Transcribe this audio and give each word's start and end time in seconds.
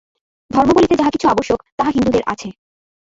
ধর্ম 0.51 0.69
বলিতে 0.75 0.95
যাহা 0.95 1.11
কিছু 1.11 1.27
আবশ্যক, 1.27 1.59
তাহা 1.77 1.91
হিন্দুদের 1.91 2.23
আছে। 2.27 2.49